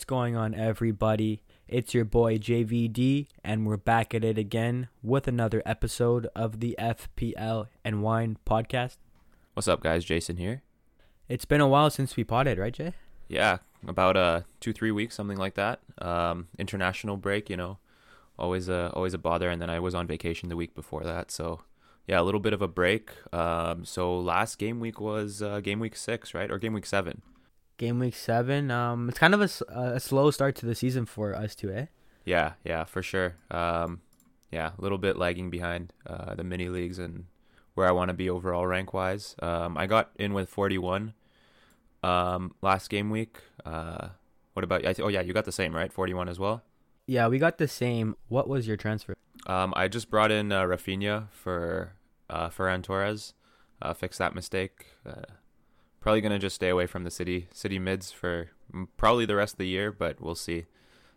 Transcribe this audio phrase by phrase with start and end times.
[0.00, 1.42] What's going on, everybody?
[1.68, 6.74] It's your boy JVD, and we're back at it again with another episode of the
[6.78, 8.96] FPL and Wine podcast.
[9.52, 10.06] What's up, guys?
[10.06, 10.62] Jason here.
[11.28, 12.94] It's been a while since we potted, right, Jay?
[13.28, 15.80] Yeah, about uh two three weeks, something like that.
[15.98, 17.76] Um, international break, you know,
[18.38, 19.50] always a always a bother.
[19.50, 21.60] And then I was on vacation the week before that, so
[22.06, 23.10] yeah, a little bit of a break.
[23.34, 27.20] Um, so last game week was uh, game week six, right, or game week seven?
[27.80, 28.70] Game week seven.
[28.70, 31.86] Um, it's kind of a, a slow start to the season for us too, eh?
[32.26, 33.36] Yeah, yeah, for sure.
[33.50, 34.02] Um,
[34.52, 37.24] yeah, a little bit lagging behind uh, the mini leagues and
[37.72, 39.34] where I want to be overall rank wise.
[39.40, 41.14] Um, I got in with 41
[42.02, 43.38] um, last game week.
[43.64, 44.08] Uh,
[44.52, 44.82] what about?
[44.82, 46.62] Th- oh yeah, you got the same right, 41 as well.
[47.06, 48.14] Yeah, we got the same.
[48.28, 49.14] What was your transfer?
[49.46, 51.94] Um, I just brought in uh, Rafinha for
[52.28, 53.32] uh, Ferran Torres.
[53.80, 54.84] Uh, fix that mistake.
[55.06, 55.22] Uh,
[56.00, 58.50] probably gonna just stay away from the city city mids for
[58.96, 60.66] probably the rest of the year, but we'll see.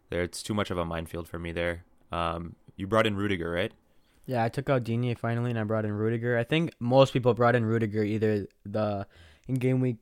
[0.09, 1.86] There, it's too much of a minefield for me there.
[2.12, 3.72] Um, you brought in Rudiger, right?
[4.26, 6.38] Yeah, I took out Digne finally, and I brought in Rudiger.
[6.38, 9.08] I think most people brought in Rudiger either the
[9.48, 9.98] in game week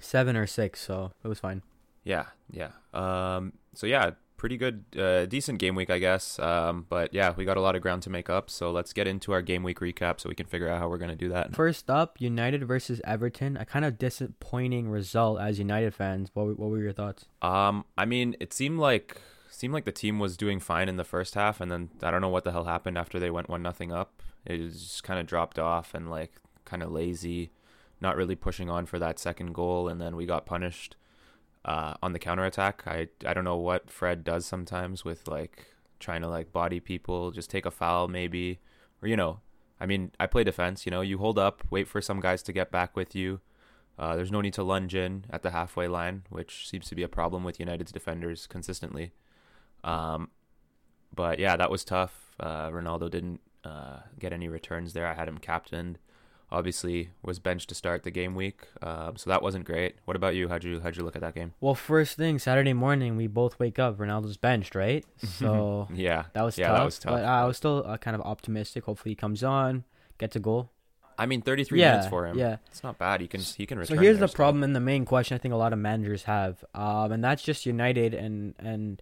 [0.00, 1.62] seven or six, so it was fine.
[2.04, 2.70] Yeah, yeah.
[2.92, 6.38] Um, so yeah, pretty good, uh, decent game week, I guess.
[6.38, 8.50] Um, but yeah, we got a lot of ground to make up.
[8.50, 10.98] So let's get into our game week recap so we can figure out how we're
[10.98, 11.54] gonna do that.
[11.54, 13.56] First up, United versus Everton.
[13.56, 16.30] A kind of disappointing result as United fans.
[16.34, 17.26] What were- what were your thoughts?
[17.42, 21.04] Um, I mean, it seemed like seemed like the team was doing fine in the
[21.04, 23.62] first half, and then I don't know what the hell happened after they went one
[23.62, 24.20] nothing up.
[24.44, 26.32] It just kind of dropped off and like
[26.64, 27.52] kind of lazy,
[28.00, 30.96] not really pushing on for that second goal, and then we got punished
[31.64, 32.82] uh, on the counter attack.
[32.86, 35.66] I I don't know what Fred does sometimes with like
[36.00, 38.60] trying to like body people, just take a foul maybe,
[39.02, 39.40] or you know,
[39.80, 40.86] I mean, I play defense.
[40.86, 43.40] You know, you hold up, wait for some guys to get back with you.
[43.98, 47.02] Uh, there's no need to lunge in at the halfway line, which seems to be
[47.02, 49.12] a problem with United's defenders consistently.
[49.84, 50.30] Um,
[51.14, 52.34] but yeah, that was tough.
[52.40, 55.06] Uh, Ronaldo didn't uh, get any returns there.
[55.06, 55.98] I had him captained.
[56.52, 59.96] Obviously, was benched to start the game week, um, so that wasn't great.
[60.04, 60.48] What about you?
[60.48, 61.54] How'd you how'd you look at that game?
[61.60, 63.98] Well, first thing Saturday morning, we both wake up.
[63.98, 65.04] Ronaldo's benched, right?
[65.24, 66.78] So Yeah, that was yeah, tough.
[66.78, 67.12] that was tough.
[67.14, 68.84] But uh, I was still uh, kind of optimistic.
[68.84, 69.84] Hopefully, he comes on,
[70.18, 70.70] gets a goal.
[71.18, 72.36] I mean, 33 Yeah, minutes for him.
[72.38, 72.56] yeah.
[72.70, 73.20] it's not bad.
[73.20, 74.36] He can he can So here's the still.
[74.36, 77.42] problem and the main question I think a lot of managers have, um, and that's
[77.42, 79.00] just United and and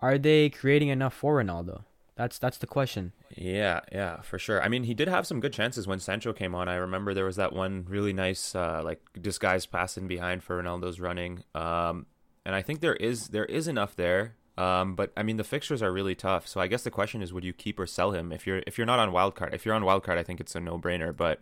[0.00, 1.84] are they creating enough for Ronaldo?
[2.22, 3.10] That's that's the question.
[3.34, 4.62] Yeah, yeah, for sure.
[4.62, 6.68] I mean, he did have some good chances when Sancho came on.
[6.68, 10.62] I remember there was that one really nice, uh, like disguised pass in behind for
[10.62, 11.42] Ronaldo's running.
[11.52, 12.06] Um,
[12.46, 14.36] and I think there is there is enough there.
[14.56, 16.46] Um, but I mean, the fixtures are really tough.
[16.46, 18.78] So I guess the question is, would you keep or sell him if you're if
[18.78, 19.52] you're not on wildcard?
[19.52, 21.16] If you're on wildcard, I think it's a no brainer.
[21.16, 21.40] But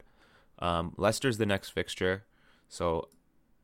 [0.61, 2.25] um, Leicester's the next fixture,
[2.71, 3.09] so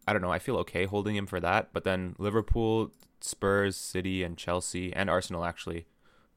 [0.06, 0.32] I don't know.
[0.32, 1.70] I feel okay holding him for that.
[1.72, 5.86] But then Liverpool, Spurs, City, and Chelsea and Arsenal actually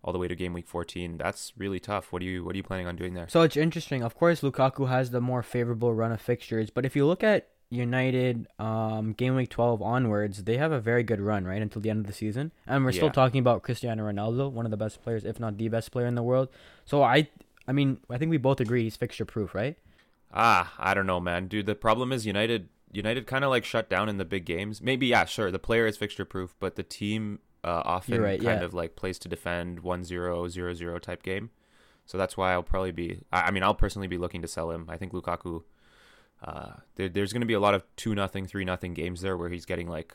[0.04, 1.18] all the way to game week 14.
[1.18, 2.12] That's really tough.
[2.12, 3.28] What are you what are you planning on doing there?
[3.30, 4.04] So it's interesting.
[4.04, 7.50] Of course, Lukaku has the more favorable run of fixtures, but if you look at
[7.72, 11.90] United um, game week 12 onwards, they have a very good run, right, until the
[11.90, 12.52] end of the season.
[12.66, 15.68] And we're still talking about Cristiano Ronaldo, one of the best players, if not the
[15.68, 16.50] best player in the world.
[16.86, 17.30] So I
[17.68, 19.78] I mean, I think we both agree he's fixture proof, right?
[20.34, 21.48] Ah, I don't know, man.
[21.48, 24.82] Dude, the problem is United United kind of like shut down in the big games.
[24.82, 28.62] Maybe yeah, sure, the player is fixture proof, but the team uh, often right, kind
[28.62, 28.66] yeah.
[28.66, 31.50] of like place to defend 1-0, 0-0 type game.
[32.06, 34.72] So that's why I'll probably be I I mean, I'll personally be looking to sell
[34.72, 34.88] him.
[34.90, 35.64] I think Lukaku
[36.44, 39.38] uh there, there's going to be a lot of 2 nothing, 3 nothing games there
[39.38, 40.14] where he's getting like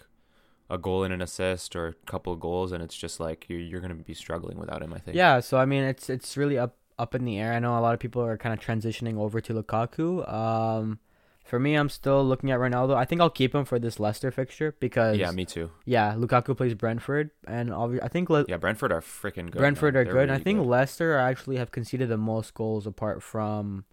[0.70, 3.60] a goal and an assist or a couple of goals and it's just like you're
[3.60, 5.16] you're going to be struggling without him, I think.
[5.16, 7.52] Yeah, so I mean, it's it's really up up in the air.
[7.52, 10.30] I know a lot of people are kind of transitioning over to Lukaku.
[10.32, 10.98] Um,
[11.44, 12.96] for me, I'm still looking at Ronaldo.
[12.96, 15.70] I think I'll keep him for this Leicester fixture because Yeah, me too.
[15.84, 19.58] yeah, Lukaku plays Brentford, and obvi- I think Le- Yeah, Brentford are freaking good.
[19.58, 20.00] Brentford man.
[20.00, 20.22] are They're good.
[20.30, 20.66] and I think good.
[20.68, 23.84] Leicester actually have conceded the most goals apart from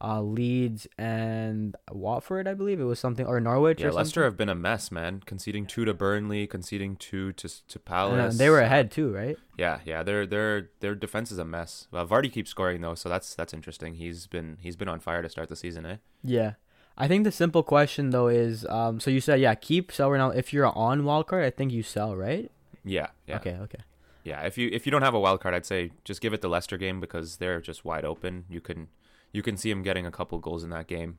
[0.00, 2.46] uh, Leeds and Watford.
[2.48, 3.80] I believe it was something or Norwich.
[3.80, 5.22] Yeah, or Leicester have been a mess, man.
[5.24, 8.34] Conceding two to Burnley, conceding two to to Palace.
[8.34, 9.36] uh, they were ahead too, right?
[9.56, 10.02] Yeah, yeah.
[10.02, 11.86] Their their their defense is a mess.
[11.92, 13.94] Uh, Vardy keeps scoring though, so that's that's interesting.
[13.94, 15.96] He's been he's been on fire to start the season, eh?
[16.22, 16.54] Yeah.
[16.96, 20.30] I think the simple question though is, um, so you said yeah, keep sell now.
[20.30, 22.50] If you're on wildcard, I think you sell, right?
[22.84, 23.78] Yeah, yeah, Okay, okay.
[24.24, 24.42] yeah.
[24.42, 26.48] If you if you don't have a wild card, I'd say just give it the
[26.48, 28.44] Leicester game because they're just wide open.
[28.48, 28.88] You can
[29.32, 31.18] you can see him getting a couple goals in that game.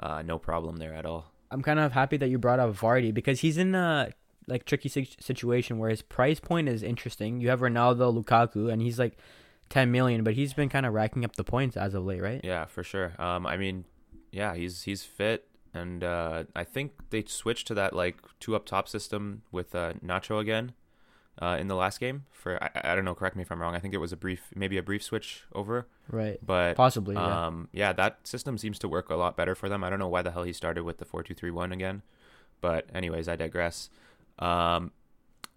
[0.00, 1.32] Uh, no problem there at all.
[1.50, 4.10] I'm kind of happy that you brought up Vardy because he's in a
[4.48, 7.40] like tricky situation where his price point is interesting.
[7.40, 9.18] You have Ronaldo, Lukaku, and he's like
[9.68, 12.40] 10 million, but he's been kind of racking up the points as of late, right?
[12.42, 13.12] Yeah, for sure.
[13.18, 13.84] Um, I mean,
[14.32, 15.46] yeah, he's he's fit.
[15.74, 19.94] and uh, I think they switched to that like two up top system with uh,
[20.04, 20.72] Nacho again
[21.40, 22.24] uh, in the last game.
[22.30, 23.74] For I, I don't know, correct me if I'm wrong.
[23.74, 25.86] I think it was a brief, maybe a brief switch over.
[26.10, 26.38] Right.
[26.44, 27.46] But possibly, yeah.
[27.46, 29.84] Um, yeah, that system seems to work a lot better for them.
[29.84, 32.02] I don't know why the hell he started with the four two three one again,
[32.60, 33.88] but anyways, I digress.
[34.38, 34.92] Um,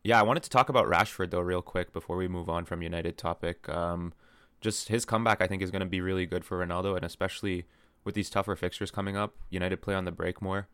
[0.04, 2.82] yeah, I wanted to talk about Rashford though, real quick before we move on from
[2.82, 3.68] United topic.
[3.68, 4.14] Um,
[4.62, 7.66] just his comeback, I think, is going to be really good for Ronaldo, and especially
[8.06, 9.36] with these tougher fixtures coming up.
[9.50, 10.70] United play on the break more.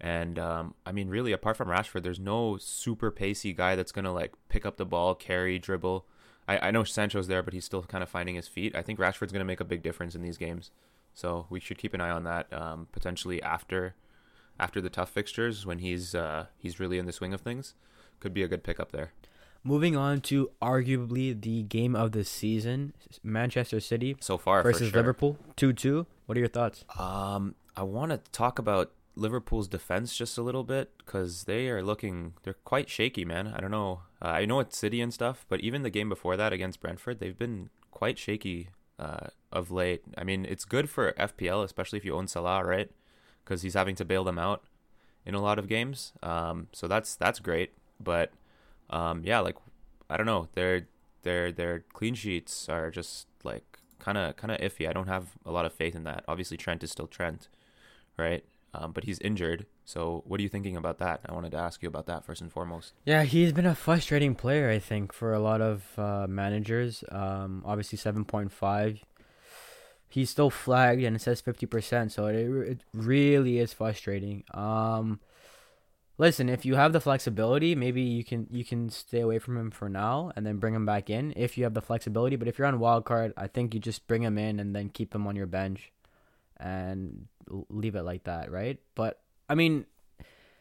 [0.00, 4.12] And um, I mean, really, apart from Rashford, there's no super pacey guy that's gonna
[4.12, 6.04] like pick up the ball, carry, dribble.
[6.48, 8.74] I, I know Sancho's there, but he's still kind of finding his feet.
[8.74, 10.72] I think Rashford's gonna make a big difference in these games,
[11.14, 12.52] so we should keep an eye on that.
[12.52, 13.94] Um, potentially after
[14.58, 17.74] after the tough fixtures, when he's uh, he's really in the swing of things,
[18.18, 19.12] could be a good pickup there.
[19.64, 24.98] Moving on to arguably the game of the season, Manchester City so far versus sure.
[24.98, 26.06] Liverpool, two two.
[26.26, 26.84] What are your thoughts?
[26.98, 31.82] Um, I want to talk about Liverpool's defense just a little bit because they are
[31.82, 33.52] looking they're quite shaky, man.
[33.54, 34.00] I don't know.
[34.20, 37.20] Uh, I know it's City and stuff, but even the game before that against Brentford,
[37.20, 40.02] they've been quite shaky uh, of late.
[40.16, 42.90] I mean, it's good for FPL, especially if you own Salah, right?
[43.44, 44.64] Because he's having to bail them out
[45.26, 46.12] in a lot of games.
[46.22, 47.72] Um, so that's that's great.
[48.00, 48.32] But
[48.92, 49.56] um, yeah, like
[50.08, 50.86] I don't know, their
[51.22, 54.88] their their clean sheets are just like kind of kind of iffy.
[54.88, 56.24] I don't have a lot of faith in that.
[56.28, 57.48] Obviously, Trent is still Trent,
[58.16, 58.44] right?
[58.74, 59.66] um, but he's injured.
[59.84, 61.20] So, what are you thinking about that?
[61.26, 62.94] I wanted to ask you about that first and foremost.
[63.04, 67.04] Yeah, he's been a frustrating player, I think, for a lot of uh, managers.
[67.10, 69.00] Um, obviously, 7.5.
[70.08, 74.44] He's still flagged and it says 50%, so it, it really is frustrating.
[74.52, 75.20] Um,
[76.22, 79.70] listen, if you have the flexibility, maybe you can you can stay away from him
[79.72, 82.36] for now and then bring him back in if you have the flexibility.
[82.36, 84.88] But if you're on wild card, I think you just bring him in and then
[84.88, 85.90] keep him on your bench
[86.58, 87.26] and
[87.68, 88.78] leave it like that, right?
[88.94, 89.84] But I mean,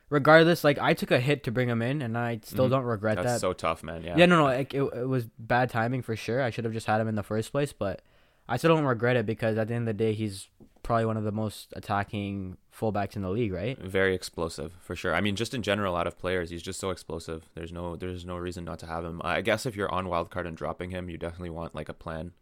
[0.10, 2.74] regardless, like I took a hit to bring him in, and I still mm-hmm.
[2.74, 3.40] don't regret That's that.
[3.42, 4.04] so tough, man.
[4.04, 4.18] Yeah.
[4.18, 6.42] Yeah, no, no, like, it it was bad timing for sure.
[6.42, 8.02] I should have just had him in the first place, but
[8.48, 10.50] I still don't regret it because at the end of the day, he's
[10.84, 13.78] probably one of the most attacking fullbacks in the league, right?
[13.78, 15.14] Very explosive for sure.
[15.16, 17.50] I mean, just in general, out of players, he's just so explosive.
[17.56, 19.22] There's no there's no reason not to have him.
[19.24, 22.34] I guess if you're on wildcard and dropping him, you definitely want like a plan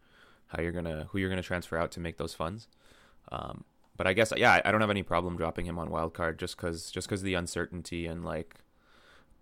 [0.49, 2.67] how you're gonna who you're gonna transfer out to make those funds.
[3.31, 3.63] Um,
[3.95, 6.57] but I guess yeah, I don't have any problem dropping him on wild card just
[6.57, 8.55] because just because of the uncertainty and like,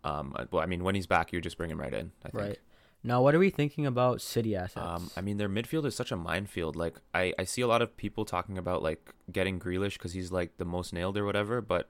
[0.03, 2.12] um, well, I mean, when he's back, you just bring him right in.
[2.25, 2.44] I think.
[2.44, 2.60] Right.
[3.03, 4.85] Now, what are we thinking about City assets?
[4.85, 6.75] Um, I mean, their midfield is such a minefield.
[6.75, 10.31] Like, I, I see a lot of people talking about like getting Grealish because he's
[10.31, 11.61] like the most nailed or whatever.
[11.61, 11.89] But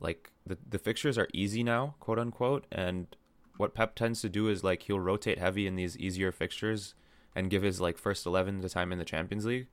[0.00, 2.66] like the the fixtures are easy now, quote unquote.
[2.70, 3.08] And
[3.56, 6.94] what Pep tends to do is like he'll rotate heavy in these easier fixtures
[7.34, 9.66] and give his like first eleven the time in the Champions League.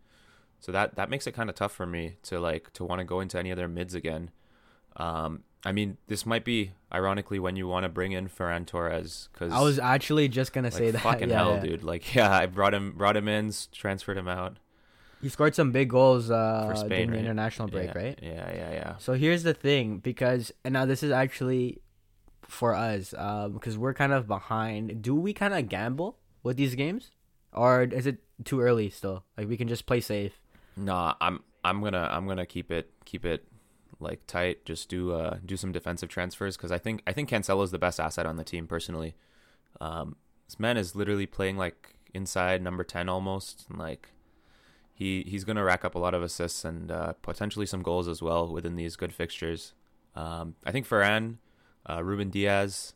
[0.60, 3.06] So that that makes it kind of tough for me to like to want to
[3.06, 4.32] go into any of their mids again.
[4.98, 9.30] Um, I mean, this might be ironically when you want to bring in Ferran Torres
[9.34, 11.02] because I was actually just gonna like, say that.
[11.02, 11.62] Fucking yeah, hell, yeah.
[11.62, 11.84] dude!
[11.84, 14.58] Like, yeah, I brought him brought him in, transferred him out.
[15.22, 17.16] He scored some big goals uh, for Spain, during right?
[17.16, 18.20] the international break, yeah, right?
[18.22, 18.98] Yeah, yeah, yeah.
[18.98, 21.82] So here's the thing, because and now this is actually
[22.48, 25.02] for us, because um, we're kind of behind.
[25.02, 27.10] Do we kind of gamble with these games,
[27.52, 29.24] or is it too early still?
[29.36, 30.40] Like we can just play safe.
[30.78, 33.48] Nah, I'm I'm gonna I'm gonna keep it keep it
[34.06, 34.66] like tight.
[34.66, 37.80] Just do uh do some defensive transfers because I think I think Cancelo is the
[37.80, 39.16] best asset on the team personally.
[39.82, 40.16] Um,
[40.48, 44.10] this man is literally playing like inside number ten almost, and like
[44.94, 48.22] he he's gonna rack up a lot of assists and uh, potentially some goals as
[48.22, 49.74] well within these good fixtures.
[50.16, 51.38] Um, I think Ferran,
[51.90, 52.94] uh, Ruben Dias,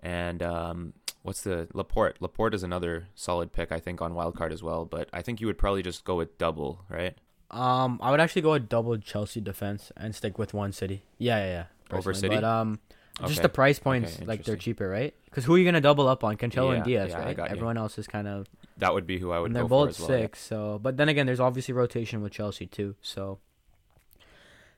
[0.00, 2.16] and um, what's the Laporte?
[2.20, 4.86] Laporte is another solid pick, I think, on wildcard as well.
[4.86, 7.18] But I think you would probably just go with double, right?
[7.50, 11.04] Um, I would actually go with double Chelsea defense and stick with one City.
[11.18, 11.96] Yeah, yeah, yeah.
[11.96, 12.78] Over City, but um,
[13.18, 13.28] okay.
[13.28, 15.14] just the price points, okay, like they're cheaper, right?
[15.24, 16.36] Because who are you gonna double up on?
[16.36, 17.38] Cancelo yeah, and Dias, yeah, right?
[17.38, 17.82] Everyone you.
[17.82, 18.46] else is kind of.
[18.76, 19.46] That would be who I would.
[19.46, 20.48] And they're both well, six, yeah.
[20.48, 23.38] so but then again, there's obviously rotation with Chelsea too, so.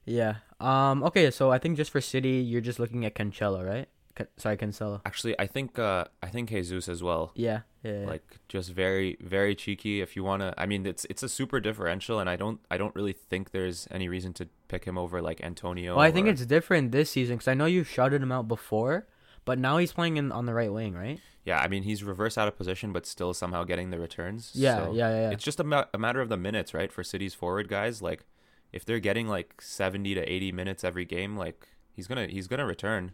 [0.05, 0.37] Yeah.
[0.61, 1.03] Um.
[1.03, 1.31] Okay.
[1.31, 3.89] So I think just for City, you're just looking at Cancelo, right?
[4.37, 5.00] Sorry, Cancelo.
[5.05, 7.33] Actually, I think uh, I think Jesus as well.
[7.35, 8.07] Yeah, yeah, yeah.
[8.07, 10.00] Like just very very cheeky.
[10.00, 12.95] If you wanna, I mean, it's it's a super differential, and I don't I don't
[12.95, 15.97] really think there's any reason to pick him over like Antonio.
[15.97, 19.07] Well, I think it's different this season because I know you shouted him out before,
[19.45, 21.21] but now he's playing in on the right wing, right?
[21.45, 24.53] Yeah, I mean he's reverse out of position, but still somehow getting the returns.
[24.55, 26.93] Yeah, so yeah, yeah, It's just a, ma- a matter of the minutes, right?
[26.93, 28.25] For City's forward guys, like
[28.73, 32.67] if they're getting like seventy to eighty minutes every game, like he's gonna he's gonna
[32.67, 33.12] return.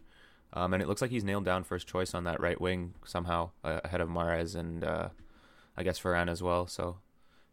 [0.53, 3.51] Um, and it looks like he's nailed down first choice on that right wing somehow
[3.63, 5.09] uh, ahead of Mahrez and uh,
[5.75, 6.67] I guess Varane as well.
[6.67, 6.97] So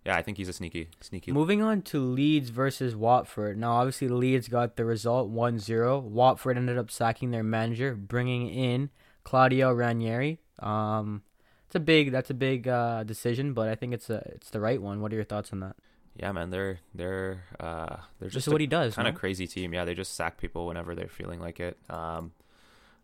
[0.06, 1.32] Yeah, I think he's a sneaky, sneaky.
[1.32, 3.58] Moving on to Leeds versus Watford.
[3.58, 5.98] Now, obviously, Leeds got the result 1 0.
[5.98, 8.90] Watford ended up sacking their manager, bringing in
[9.24, 10.40] Claudio Ranieri.
[10.60, 11.22] Um,
[11.66, 14.60] it's a big, that's a big uh, decision, but I think it's a, it's the
[14.60, 15.00] right one.
[15.00, 15.74] What are your thoughts on that?
[16.16, 18.94] Yeah, man, they're they're uh they're Just just what a he does.
[18.94, 19.18] kind of no?
[19.18, 19.74] crazy team.
[19.74, 21.76] Yeah, they just sack people whenever they're feeling like it.
[21.90, 22.30] Um,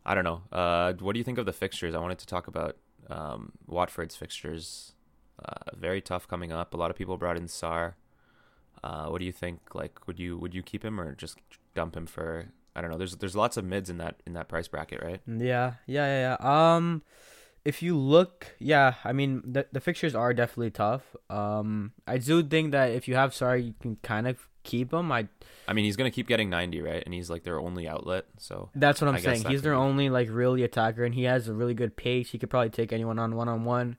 [0.05, 0.43] I don't know.
[0.51, 1.95] Uh, what do you think of the fixtures?
[1.95, 2.77] I wanted to talk about
[3.09, 4.93] um Watford's fixtures.
[5.43, 6.75] Uh, very tough coming up.
[6.75, 7.95] A lot of people brought in Sarr.
[8.83, 9.75] Uh, what do you think?
[9.75, 11.39] Like, would you would you keep him or just
[11.75, 12.47] dump him for?
[12.75, 12.99] I don't know.
[12.99, 15.21] There's there's lots of mids in that in that price bracket, right?
[15.27, 16.77] Yeah, yeah, yeah, yeah.
[16.77, 17.03] Um,
[17.65, 21.03] if you look, yeah, I mean the the fixtures are definitely tough.
[21.29, 25.13] Um, I do think that if you have Sarr, you can kind of keep him.
[25.13, 25.29] I
[25.69, 27.03] I mean, he's gonna keep getting 90, right?
[27.05, 28.27] And he's like their only outlet.
[28.39, 29.45] So that's what I'm I saying.
[29.47, 32.31] He's their be- only like really attacker, and he has a really good pace.
[32.31, 33.97] He could probably take anyone on one on one.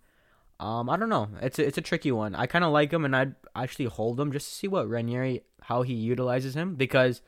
[0.59, 1.27] Um, I don't know.
[1.41, 2.35] It's a, it's a tricky one.
[2.35, 5.43] I kind of like him, and I'd actually hold him just to see what Ranieri
[5.63, 7.21] how he utilizes him because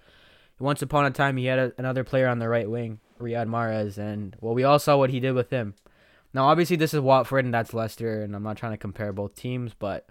[0.60, 3.98] once upon a time he had a, another player on the right wing, Riyad Mahrez,
[3.98, 5.76] and well, we all saw what he did with him.
[6.34, 9.36] Now, obviously, this is Watford and that's Leicester, and I'm not trying to compare both
[9.36, 10.08] teams, but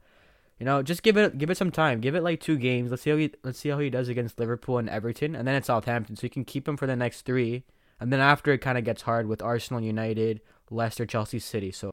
[0.58, 2.00] you know, just give it give it some time.
[2.00, 2.90] Give it like two games.
[2.90, 5.56] Let's see how he let's see how he does against Liverpool and Everton, and then
[5.56, 7.64] it's Southampton, so you can keep him for the next three.
[7.98, 11.70] And then after it kind of gets hard with Arsenal, United, Leicester, Chelsea, City.
[11.72, 11.92] So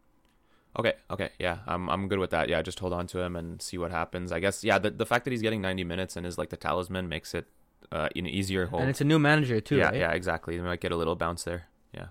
[0.77, 2.48] Okay, okay, yeah, I'm I'm good with that.
[2.48, 4.31] Yeah, just hold on to him and see what happens.
[4.31, 6.57] I guess yeah, the the fact that he's getting 90 minutes and is like the
[6.57, 7.48] talisman makes it
[7.91, 8.81] uh, an easier hold.
[8.81, 9.95] and it's a new manager too, yeah, right?
[9.95, 10.57] yeah, exactly.
[10.57, 11.65] They might get a little bounce there.
[11.93, 12.07] Yeah.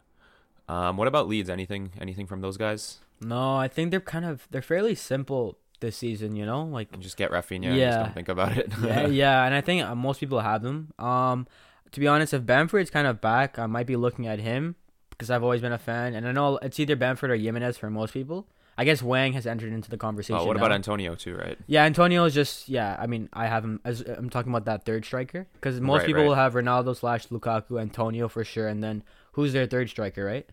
[0.69, 1.49] Um, what about Leeds?
[1.51, 2.99] Anything anything from those guys?
[3.21, 6.37] No, I think they're kind of they're fairly simple this season.
[6.37, 7.67] You know, like And just get Rafinha.
[7.69, 7.91] and Yeah.
[7.91, 8.73] Just don't think about it.
[8.83, 10.93] yeah, yeah, and I think uh, most people have them.
[10.99, 11.47] Um,
[11.93, 14.77] to be honest, if Bamford's kind of back, I might be looking at him
[15.11, 17.89] because I've always been a fan, and I know it's either Bamford or Jimenez for
[17.91, 18.47] most people.
[18.81, 20.37] I guess Hwang has entered into the conversation.
[20.37, 20.63] Oh, what now.
[20.65, 21.35] about Antonio too?
[21.35, 21.59] Right.
[21.67, 22.95] Yeah, Antonio is just yeah.
[22.97, 26.07] I mean, I have him as I'm talking about that third striker because most Right,
[26.07, 26.29] people right.
[26.29, 29.03] will have Ronaldo slash Lukaku, Antonio for sure, and then
[29.39, 30.51] who's their third striker, right?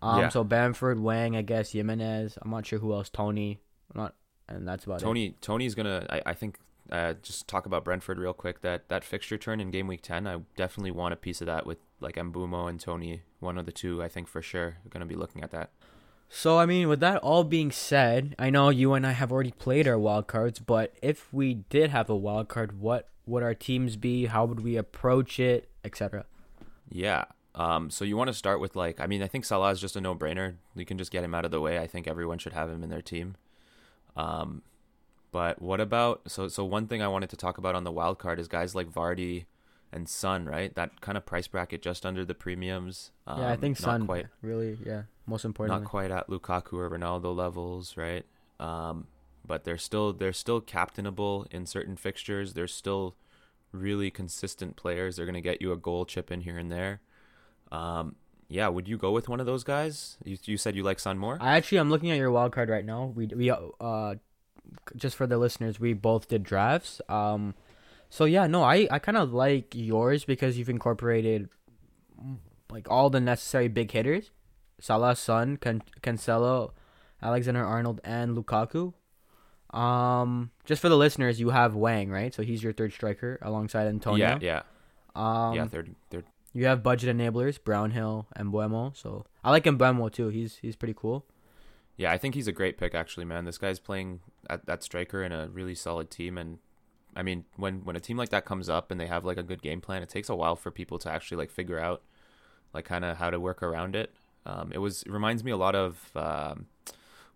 [0.00, 0.28] Um, Yeah.
[0.30, 2.38] so Bamford, Hwang, I guess Jimenez.
[2.40, 3.10] I'm not sure who else.
[3.10, 3.60] Toney,
[3.94, 4.14] I'm not,
[4.48, 5.04] and that's about it.
[5.04, 6.06] Toney Toney's gonna.
[6.08, 6.58] I, I think.
[6.90, 8.62] Uh, just talk about Brentford real quick.
[8.62, 11.66] That that fixture turn in game week ten, I definitely want a piece of that
[11.66, 13.22] with like Mbeumo and Toney.
[13.38, 14.78] One of the two, I think for sure.
[14.82, 15.70] We're gonna be looking at that.
[16.28, 19.52] So I mean, with that all being said, I know you and I have already
[19.52, 23.54] played our wild cards, but if we did have a wild card, what would our
[23.54, 24.26] teams be?
[24.26, 26.24] How would we approach it, etc.
[26.90, 27.24] Yeah.
[27.54, 27.90] Um.
[27.90, 30.00] So you want to start with like, I mean, I think Salah is just a
[30.00, 30.54] no-brainer.
[30.74, 31.78] You can just get him out of the way.
[31.78, 33.36] I think everyone should have him in their team.
[34.16, 34.62] Um,
[35.32, 38.18] but what about so so one thing I wanted to talk about on the wild
[38.18, 39.46] card is guys like Vardy
[39.90, 40.74] and Son, right?
[40.74, 43.10] That kind of price bracket just under the premiums.
[43.26, 45.82] Um, yeah, I think not Son quite really, yeah, most important.
[45.82, 48.24] not quite at Lukaku or Ronaldo levels, right?
[48.60, 49.06] Um,
[49.46, 52.54] but they're still they're still captainable in certain fixtures.
[52.54, 53.16] They're still
[53.72, 55.16] really consistent players.
[55.16, 57.00] They're gonna get you a goal chip in here and there.
[57.72, 58.16] Um,
[58.48, 60.18] yeah, would you go with one of those guys?
[60.24, 61.38] You you said you like Son more.
[61.40, 63.06] I actually I'm looking at your wild card right now.
[63.16, 64.14] We we uh
[64.94, 67.00] just for the listeners, we both did drafts.
[67.08, 67.54] Um
[68.10, 71.48] so yeah, no, I I kind of like yours because you've incorporated
[72.22, 72.36] mm,
[72.70, 74.30] like all the necessary big hitters.
[74.78, 76.72] Salah, Son, Can- Cancelo,
[77.22, 78.92] Alexander Arnold and Lukaku.
[79.72, 82.34] Um just for the listeners, you have Hwang, right?
[82.34, 84.36] So he's your third striker alongside Antonio.
[84.38, 84.62] yeah, yeah,
[85.16, 85.66] Um yeah.
[85.68, 86.24] Third, third.
[86.52, 88.96] You have budget enablers, Brownhill and Mbeumo.
[88.96, 90.28] So I like Mbeumo too.
[90.28, 91.24] He's he's pretty cool.
[91.96, 93.44] Yeah, I think he's a great pick actually, man.
[93.44, 96.58] This guy's playing at that striker in a really solid team and
[97.14, 99.42] I mean, when when a team like that comes up and they have like a
[99.42, 102.02] good game plan, it takes a while for people to actually like figure out
[102.72, 104.14] like kind of how to work around it.
[104.46, 106.66] Um, it was it reminds me a lot of um,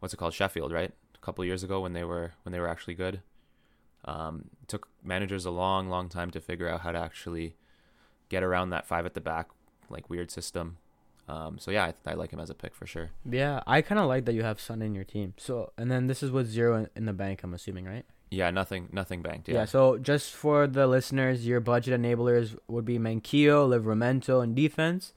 [0.00, 0.92] what's it called Sheffield, right?
[1.14, 3.20] A couple years ago when they were when they were actually good.
[4.04, 7.56] Um, took managers a long, long time to figure out how to actually
[8.28, 9.48] get around that five at the back
[9.88, 10.78] like weird system.
[11.28, 13.10] Um, so yeah, I, I like him as a pick for sure.
[13.28, 15.34] Yeah, I kind of like that you have Son in your team.
[15.36, 17.42] So, and then this is with zero in, in the bank.
[17.42, 18.04] I'm assuming, right?
[18.30, 19.48] Yeah, nothing, nothing banked.
[19.48, 19.54] Yeah.
[19.54, 25.14] Yeah, So, just for the listeners, your budget enablers would be Manquillo, Livramento in defense,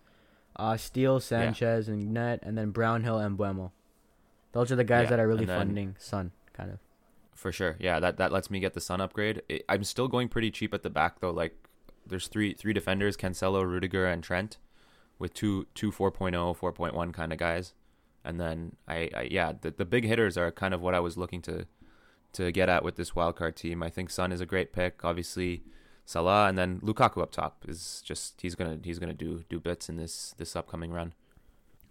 [0.55, 3.71] uh, Steele, Sanchez and net, and then Brownhill and Mbeumo.
[4.51, 6.79] Those are the guys Yeah, that are really funding Son, kind of.
[7.35, 7.77] For sure.
[7.79, 9.43] Yeah, that that lets me get the Son upgrade.
[9.47, 11.31] It, I'm still going pretty cheap at the back though.
[11.31, 11.55] Like
[12.09, 14.57] there's three three defenders, Cancelo, Rudiger and Trent
[15.17, 17.73] with two two 4.0, 4.1 kind of guys.
[18.23, 21.17] And then I, I yeah, the the big hitters are kind of what I was
[21.17, 21.65] looking to
[22.33, 23.81] to get at with this wildcard team.
[23.81, 25.03] I think Son is a great pick.
[25.03, 25.63] Obviously
[26.05, 29.89] Salah and then Lukaku up top is just he's to he's to do do bits
[29.89, 31.13] in this this upcoming run.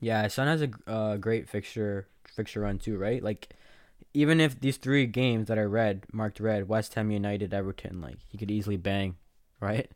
[0.01, 3.23] Yeah, Son has a uh, great fixture fixture run too, right?
[3.23, 3.55] Like
[4.15, 8.19] even if these three games that I read marked red, West Ham United, Everton, like
[8.29, 9.17] he could easily bang,
[9.61, 9.91] right?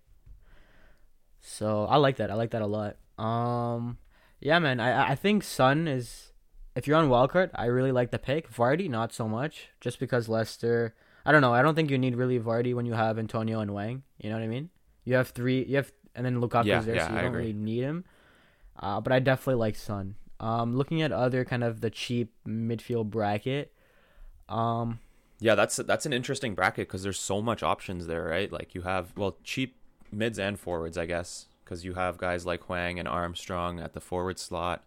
[1.43, 2.31] So I like that.
[2.31, 2.97] I like that a lot.
[3.19, 3.99] Um,
[4.41, 4.81] yeah, man.
[4.81, 6.33] I I think Son is.
[6.75, 8.51] If you're on wildcard, I really like the pick.
[8.51, 10.95] Vardy, not so much, just because Leicester.
[11.27, 11.55] I don't know.
[11.55, 14.05] I don't think you need really Vardy when you have Antonio and Hwang.
[14.19, 14.71] You know what I mean?
[15.05, 15.65] You have three.
[15.65, 17.43] You have and then Lukaku's Yeah, there, yeah, so you I don't agree.
[17.43, 18.05] really need him.
[18.79, 20.17] Uh, but I definitely like Son.
[20.41, 23.73] Um, looking at other kind of the cheap midfield bracket.
[24.49, 25.01] Um,
[25.41, 28.51] Yeah, that's that's an interesting bracket because there's so much options there, right?
[28.53, 29.77] Like you have well cheap
[30.13, 34.01] mids and forwards, I guess, because you have guys like Hwang and Armstrong at the
[34.01, 34.85] forward slot,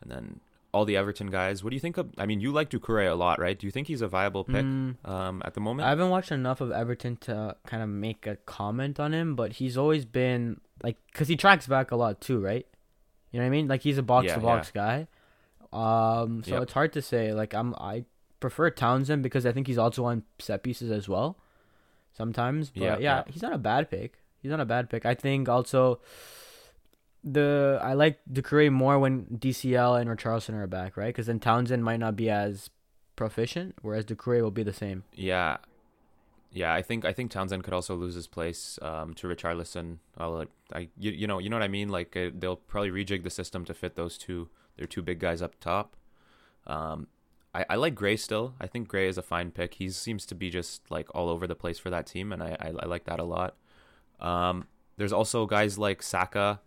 [0.00, 0.40] and then
[0.72, 1.62] all the Everton guys.
[1.62, 2.10] What do you think of?
[2.18, 3.56] I mean, you like Doucouré a lot, right?
[3.56, 5.86] Do you think he's a viable pick mm, um, at the moment?
[5.86, 9.52] I haven't watched enough of Everton to kind of make a comment on him, but
[9.52, 12.66] he's always been like, cause he tracks back a lot too, right?
[13.30, 13.68] You know what I mean?
[13.68, 15.06] Like he's a box to box guy.
[15.72, 16.62] Um, so Yep.
[16.64, 17.32] it's hard to say.
[17.32, 18.04] Like I'm, I
[18.40, 21.36] prefer Townsend because I think he's also on set pieces as well.
[22.12, 23.24] Sometimes, but yeah.
[23.28, 24.18] he's not a bad pick.
[24.44, 25.06] He's not a bad pick.
[25.06, 26.00] I think also
[27.24, 31.06] the I like Doucouré more when DCL and Richarlison are back, right?
[31.06, 32.68] Because then Townsend might not be as
[33.16, 35.04] proficient, whereas Doucouré will be the same.
[35.14, 35.56] Yeah,
[36.52, 36.74] yeah.
[36.74, 39.96] I think I think Townsend could also lose his place um, to Richarlison.
[40.18, 41.88] I'll, I you, you know you know what I mean.
[41.88, 44.50] Like uh, they'll probably rejig the system to fit those two.
[44.76, 45.96] They're two big guys up top.
[46.66, 47.06] Um,
[47.54, 48.52] I, I like Gray still.
[48.60, 49.74] I think Gray is a fine pick.
[49.74, 52.58] He seems to be just like all over the place for that team, and I
[52.60, 53.56] I, I like that a lot.
[54.20, 54.66] Um,
[54.96, 56.60] there's also guys like Saka,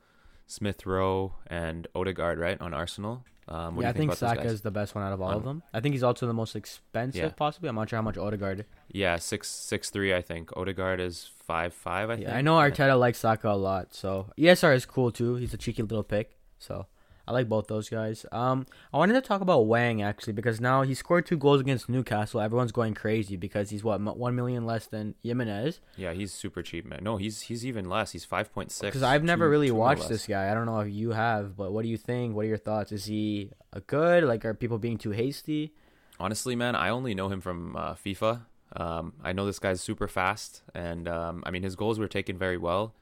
[0.45, 3.23] Smith Rowe, and Odegaard, right, on Arsenal.
[3.49, 5.31] Um, what yeah, I do you think, Saka is the best one out of all
[5.31, 5.63] of them.
[5.73, 7.29] I think he's also the most expensive, Yeah.
[7.29, 7.69] possibly.
[7.69, 8.65] I'm not sure how much Odegaard.
[8.91, 10.13] Yeah, six six three.
[10.13, 12.09] I think Odegaard is five five.
[12.09, 12.27] I think.
[12.29, 15.35] I know Arteta likes Saka a lot, so ESR is cool too.
[15.35, 16.87] He's a cheeky little pick, so
[17.27, 18.25] I like both those guys.
[18.31, 21.89] Um, I wanted to talk about Hwang actually because now he scored two goals against
[21.89, 22.39] Newcastle.
[22.39, 25.81] Everyone's going crazy because he's what one million less than Jimenez.
[25.97, 26.99] Yeah, he's super cheap, man.
[27.03, 28.13] No, he's he's even less.
[28.13, 28.87] He's five point six.
[28.87, 30.49] Because I've never really watched this guy.
[30.49, 32.35] I don't know if you have, but what do you think?
[32.35, 32.91] What are your thoughts?
[32.91, 34.23] Is he a good?
[34.23, 35.73] Like, are people being too hasty?
[36.19, 38.41] Honestly, man, I only know him from uh, FIFA.
[38.75, 42.37] Um, I know this guy's super fast, and um, I mean his goals were taken
[42.37, 42.93] very well.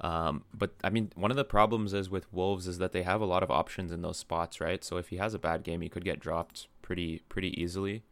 [0.00, 3.20] Um, but I mean, one of the problems is with Wolves is that they have
[3.20, 4.82] a lot of options in those spots, right?
[4.84, 8.02] So if he has a bad game, he could get dropped pretty pretty easily.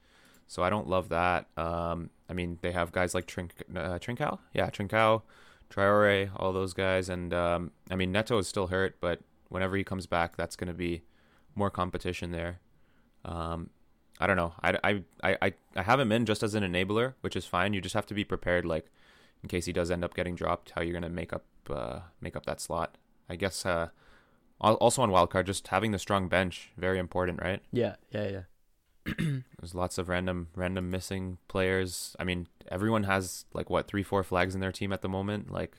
[0.47, 1.47] So I don't love that.
[1.57, 5.23] Um, I mean, they have guys like Trink, uh, Trincao, yeah, Trincao,
[5.71, 9.85] Traore, all those guys, and um, I mean Neto is still hurt, but whenever he
[9.85, 11.03] comes back, that's going to be
[11.55, 12.61] more competition there.
[13.25, 13.71] Um,
[14.21, 14.53] I don't know.
[14.63, 15.03] I, I,
[15.43, 17.73] I- I have him in just as an enabler, which is fine.
[17.73, 18.87] You just have to be prepared, like
[19.43, 22.37] in case he does end up getting dropped, how you're gonna make up uh, make
[22.37, 22.97] up that slot.
[23.29, 23.65] I guess.
[23.65, 23.89] Uh,
[24.61, 27.61] also on wildcard, just having the strong bench very important, right?
[27.73, 28.43] Yeah, yeah, yeah.
[29.59, 32.15] There's lots of random random missing players.
[32.21, 35.51] I mean, everyone has like what three four flags in their team at the moment.
[35.51, 35.79] Like,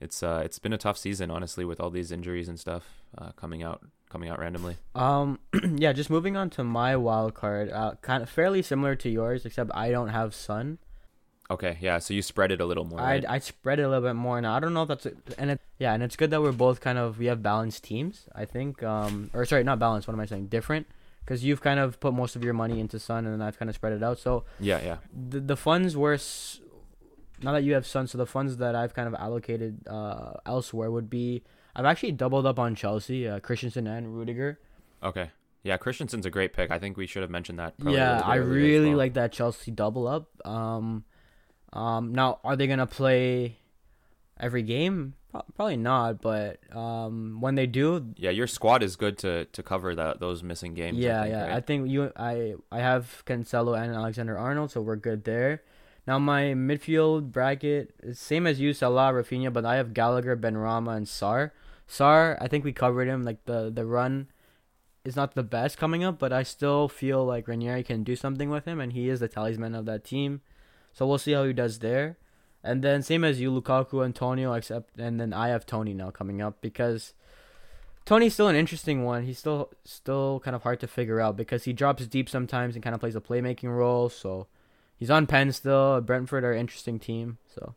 [0.00, 3.32] it's uh it's been a tough season, honestly, with all these injuries and stuff uh,
[3.32, 4.76] coming out coming out randomly.
[4.94, 5.40] Um,
[5.76, 7.70] yeah, just moving on to my wild card.
[7.70, 10.78] Uh, kind of fairly similar to yours, except I don't have Son.
[11.50, 11.98] Okay, yeah.
[11.98, 12.98] So you spread it a little more.
[12.98, 13.24] Right?
[13.26, 14.54] I I spread it a little bit more now.
[14.54, 16.80] I don't know if that's a, and it yeah, and it's good that we're both
[16.80, 18.28] kind of we have balanced teams.
[18.34, 20.06] I think um or sorry, not balanced.
[20.08, 20.48] What am I saying?
[20.48, 20.86] Different.
[21.24, 23.68] Because you've kind of put most of your money into Son, and then I've kind
[23.68, 24.18] of spread it out.
[24.18, 24.96] So yeah, yeah.
[25.30, 26.60] the the funds were s-
[27.42, 30.90] now that you have Son, so the funds that I've kind of allocated uh elsewhere
[30.90, 31.42] would be
[31.74, 34.58] I've actually doubled up on Chelsea, uh, Christensen and Rudiger.
[35.02, 35.30] Okay.
[35.62, 36.70] Yeah, Christensen's a great pick.
[36.70, 37.78] I think we should have mentioned that.
[37.78, 38.98] probably yeah, I really well.
[38.98, 40.28] like that Chelsea double up.
[40.46, 41.04] Um,
[41.72, 43.58] um, now are they gonna play
[44.38, 45.14] every game?
[45.54, 49.94] Probably not, but um, when they do, Yeah, your squad is good to to cover
[49.94, 50.96] that those missing games.
[50.98, 51.42] I yeah, think, yeah.
[51.42, 51.52] right?
[51.52, 55.62] I think you, I, I have Cancelo and Alexander Arnold, so we're good there.
[56.06, 60.96] Now my midfield bracket is same as you, Salah, Rafinha, but I have Gallagher, Benrahma,
[60.96, 61.50] and Sarr.
[61.86, 63.22] Sarr, I think we covered him.
[63.22, 64.28] Like the the run
[65.04, 68.48] is not the best coming up, but I still feel like Ranieri can do something
[68.48, 70.40] with him, and he is the talisman of that team.
[70.98, 72.18] So we'll see how he does there.
[72.64, 76.42] And then same as you, Lukaku, Antonio, except and then I have Toney now coming
[76.42, 77.14] up because
[78.04, 79.22] Toney's still an interesting one.
[79.22, 82.82] He's still still kind of hard to figure out because he drops deep sometimes and
[82.82, 84.08] kind of plays a playmaking role.
[84.08, 84.48] So
[84.96, 86.00] he's on pen still.
[86.00, 87.38] Brentford are an interesting team.
[87.46, 87.76] So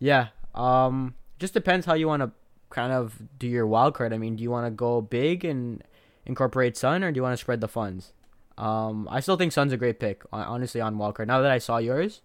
[0.00, 2.32] yeah, um, just depends how you want to
[2.68, 4.12] kind of do your wild card.
[4.12, 5.84] I mean, do you want to go big and
[6.26, 8.12] incorporate Son, or do you want to spread the funds?
[8.56, 11.28] Um, I still think Son's a great pick, honestly, on wild card.
[11.28, 12.22] Now that I saw yours,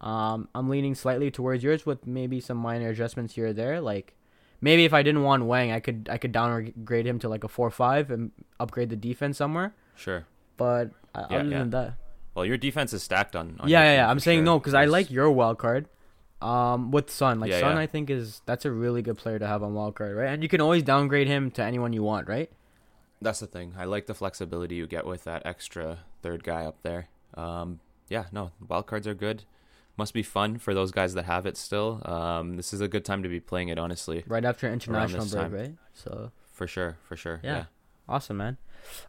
[0.00, 3.80] um, I'm leaning slightly towards yours with maybe some minor adjustments here or there.
[3.80, 4.14] Like
[4.60, 7.48] maybe if I didn't want Hwang, I could I could downgrade him to like a
[7.48, 9.74] four five and upgrade the defense somewhere.
[9.94, 10.26] sure.
[10.56, 11.58] But uh, Yeah, other yeah.
[11.58, 11.94] than that,
[12.34, 13.56] Well, your defense is stacked on.
[13.60, 14.10] on yeah, yeah, yeah.
[14.10, 14.44] I'm for saying sure.
[14.44, 15.86] no because I like your wild card.
[16.42, 17.76] Um, with Son, like Yeah, Son.
[17.76, 20.28] I think is that's a really good player to have on wild card, right?
[20.32, 22.50] And you can always downgrade him to anyone you want, right?
[23.22, 23.74] That's the thing.
[23.78, 27.08] I like the flexibility you get with that extra third guy up there.
[27.34, 29.44] Um, yeah, no, wild cards are good.
[29.96, 32.00] Must be fun for those guys that have it still.
[32.06, 35.42] Um, this is a good time to be playing it, honestly, Right after international break,
[35.42, 35.52] time.
[35.52, 35.74] right?
[35.92, 37.40] So for sure, for sure.
[37.44, 37.56] Yeah.
[37.56, 37.64] Yeah.
[38.08, 38.56] awesome, man.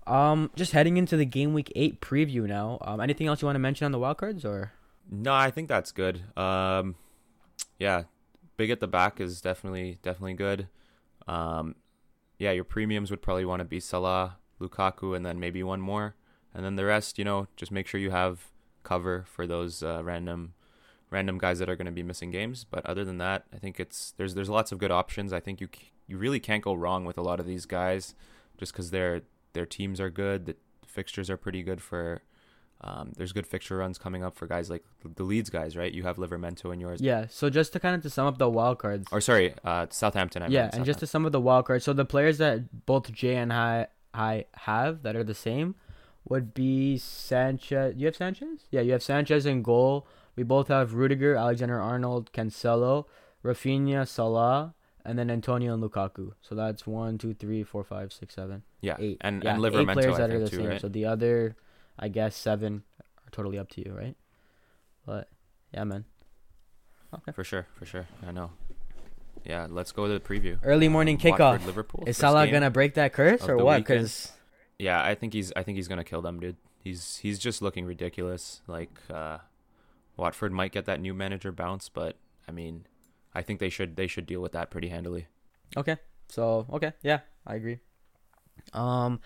[0.05, 2.77] Um, just heading into the game week eight preview now.
[2.81, 4.73] Um, anything else you want to mention on the wild cards or?
[5.09, 6.21] No, I think that's good.
[6.37, 6.95] Um,
[7.79, 8.03] yeah,
[8.57, 10.67] big at the back is definitely definitely good.
[11.27, 11.75] Um,
[12.41, 16.15] yeah, your premiums would probably want to be Salah, Lukaku, and then maybe one more,
[16.55, 18.49] and then the rest, you know, just make sure you have
[18.81, 20.55] cover for those uh, random
[21.11, 22.63] random guys that are going to be missing games.
[22.63, 25.31] But other than that, I think it's there's there's lots of good options.
[25.31, 25.69] I think you
[26.07, 28.15] you really can't go wrong with a lot of these guys,
[28.57, 29.21] just because their
[29.53, 30.47] their teams are good.
[30.47, 30.55] The
[30.87, 32.23] fixtures are pretty good for.
[32.83, 35.93] Um, there's good fixture runs coming up for guys like the Leeds guys, right?
[35.93, 36.99] You have Livramento in yours.
[36.99, 37.27] Yeah.
[37.29, 39.07] So just to kind of to sum up the wild cards.
[39.11, 40.41] Or sorry, uh, Southampton.
[40.41, 41.85] I yeah, and just to sum up the wild cards.
[41.85, 45.75] So the players that both Jay and I I have that are the same
[46.27, 47.95] would be Sanchez.
[47.97, 48.67] You have Sanchez?
[48.71, 50.07] Yeah, you have Sanchez in goal.
[50.35, 53.05] We both have Rudiger, Alexander Arnold, Cancelo,
[53.43, 56.33] Rafinha, Salah, and then Antonio and Lukaku.
[56.41, 59.17] So that's one, two, three, four, five, six, seven, yeah, eight.
[59.21, 60.67] and yeah, and eight players that are the too, same.
[60.67, 60.81] right?
[60.81, 61.55] So the other,
[61.97, 64.15] I guess, seven are totally up to you, right?
[65.05, 65.29] But
[65.73, 66.05] yeah, man.
[67.13, 67.31] Okay.
[67.33, 68.07] For sure, for sure.
[68.25, 68.51] I know.
[69.43, 70.57] Yeah, let's go to the preview.
[70.63, 71.39] Early morning kickoff.
[71.39, 72.03] Watford, Liverpool.
[72.07, 73.77] Is Salah gonna break that curse or what?
[73.77, 74.31] Because
[74.77, 75.51] Yeah, I think he's.
[75.55, 76.57] I think he's gonna kill them, dude.
[76.83, 78.61] He's he's just looking ridiculous.
[78.67, 79.39] Like uh,
[80.17, 82.85] Watford might get that new manager bounce, but I mean,
[83.33, 85.27] I think they should they should deal with that pretty handily.
[85.75, 85.97] Okay.
[86.29, 87.79] So okay, yeah, I agree.
[88.73, 89.19] Um,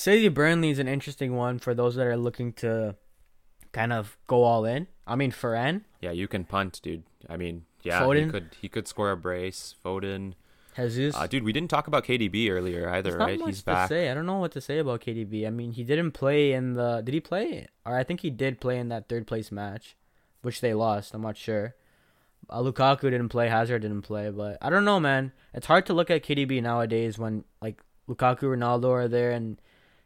[0.00, 2.96] City Burnley is an interesting one for those that are looking to
[3.72, 4.86] kind of go all in.
[5.06, 7.02] I mean, Ferran, Yeah, you can punt, dude.
[7.28, 9.74] I mean, yeah, he could he could score a brace.
[9.84, 10.32] Foden,
[10.74, 11.14] Jesus.
[11.14, 11.44] uh, dude.
[11.44, 13.38] We didn't talk about KDB earlier either, right?
[13.44, 13.90] He's back.
[13.90, 14.10] say.
[14.10, 15.46] I don't know what to say about KDB.
[15.46, 17.02] I mean, he didn't play in the.
[17.04, 17.68] Did he play?
[17.84, 19.96] Or I think he did play in that third place match,
[20.40, 21.12] which they lost.
[21.12, 21.74] I'm not sure.
[22.48, 23.50] Uh, Lukaku didn't play.
[23.50, 24.30] Hazard didn't play.
[24.30, 25.32] But I don't know, man.
[25.52, 29.60] It's hard to look at KDB nowadays when like Lukaku, Ronaldo are there, and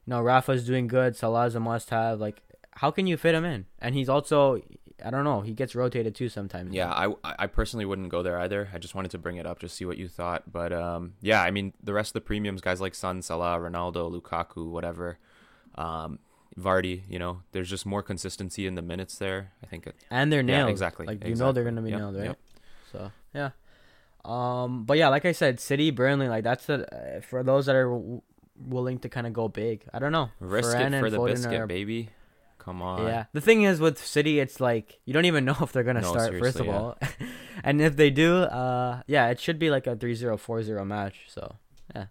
[0.06, 1.16] you know Rafa's doing good.
[1.16, 2.20] Salah's a must-have.
[2.20, 3.66] Like, how can you fit him in?
[3.78, 4.60] And he's also,
[5.04, 5.40] I don't know.
[5.42, 6.74] He gets rotated too sometimes.
[6.74, 8.68] Yeah, I I personally wouldn't go there either.
[8.74, 10.50] I just wanted to bring it up, just see what you thought.
[10.52, 14.10] But um, yeah, I mean the rest of the premiums, guys like Son, Salah, Ronaldo,
[14.10, 15.18] Lukaku, whatever,
[15.76, 16.18] um,
[16.58, 17.02] Vardy.
[17.08, 19.52] You know, there's just more consistency in the minutes there.
[19.62, 19.86] I think.
[19.86, 20.70] It, and they're Yeah, nailed.
[20.70, 22.24] exactly, Like you know they're gonna be Yep, nailed, right?
[22.26, 22.38] yep.
[22.92, 23.50] So yeah.
[24.24, 27.76] Um, but yeah, like I said, City, Burnley, like that's the uh, for those that
[27.76, 27.92] are
[28.56, 29.84] willing to kind of go big.
[29.92, 30.30] I don't know.
[30.40, 32.10] risk Varane it for the Foden biscuit, are- baby.
[32.58, 33.06] Come on.
[33.06, 33.24] Yeah.
[33.34, 36.12] The thing is with City, it's like you don't even know if they're gonna No,
[36.12, 36.76] start first of yeah.
[36.78, 36.98] all,
[37.64, 41.24] and if they do, uh, yeah, it should be like a 3-0, 4-0 match.
[41.28, 41.56] So
[41.94, 42.06] yeah.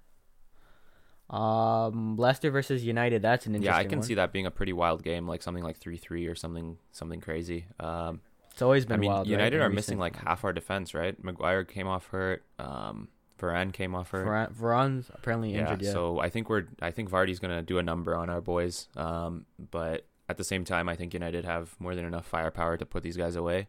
[1.29, 3.21] Um, Leicester versus United.
[3.23, 3.73] That's an interesting.
[3.73, 4.07] Yeah, I can one.
[4.07, 7.21] see that being a pretty wild game, like something like three three or something something
[7.21, 7.65] crazy.
[7.79, 8.95] Um, It's always been.
[8.95, 9.27] I mean, wild.
[9.27, 11.21] United in are missing like half our defense, right?
[11.23, 12.43] Maguire came off hurt.
[12.59, 13.07] Um,
[13.39, 14.25] Varane came off hurt.
[14.25, 15.81] Varane, Varane's apparently injured.
[15.81, 15.91] Yeah.
[15.91, 18.87] so I think we're I think Vardy's gonna do a number on our boys.
[18.95, 22.85] Um, but at the same time, I think United have more than enough firepower to
[22.85, 23.67] put these guys away.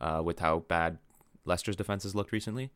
[0.00, 0.98] Uh, with how bad
[1.44, 2.70] Leicester's defense has looked recently.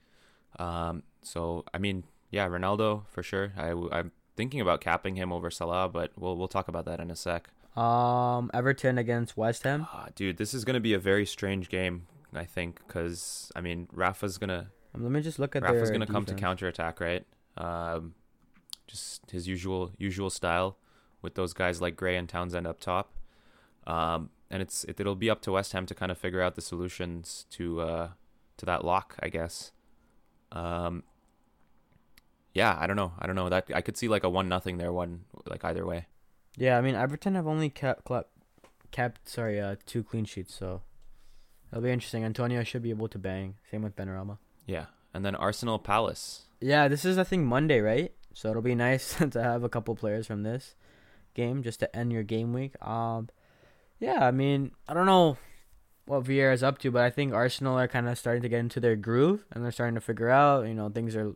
[0.58, 3.52] Um, so I mean, yeah, Ronaldo for sure.
[3.56, 7.10] I I'm thinking about capping him over Salah, but we'll we'll talk about that in
[7.10, 7.48] a sec.
[7.76, 9.86] Um, Everton against West Ham.
[9.92, 12.06] Ah, dude, this is gonna be a very strange game.
[12.34, 15.92] I think because I mean Rafa's gonna Um, Let me just look at Rafa's their
[15.92, 16.40] gonna come to defense.
[16.40, 17.24] counterattack, right?
[17.56, 18.14] Um,
[18.86, 20.76] just his usual usual style
[21.22, 23.12] with those guys like Gray and Townsend up top.
[23.86, 26.54] Um, and it's it, it'll be up to West Ham to kind of figure out
[26.54, 28.08] the solutions to uh
[28.58, 29.72] to that lock, I guess.
[30.52, 31.04] Um,
[32.52, 33.12] yeah, I don't know.
[33.18, 35.86] I don't know that I could see like a one nothing there, one like either
[35.86, 36.06] way.
[36.56, 38.30] Yeah, I mean Everton have only kept kept,
[38.90, 40.82] kept sorry uh two clean sheets, so
[41.70, 42.24] it'll be interesting.
[42.24, 43.54] Antonio should be able to bang.
[43.70, 44.36] Same with Benrahma.
[44.66, 46.46] Yeah, and then Arsenal Palace.
[46.60, 48.12] Yeah, this is I think Monday, right?
[48.34, 50.74] So it'll be nice to have a couple players from this
[51.34, 52.74] game just to end your game week.
[52.84, 53.28] Um,
[53.98, 55.36] yeah, I mean I don't know
[56.06, 58.80] what Vieira's up to, but I think Arsenal are kind of starting to get into
[58.80, 61.34] their groove and they're starting to figure out, you know, things are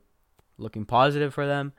[0.59, 1.73] looking positive for them.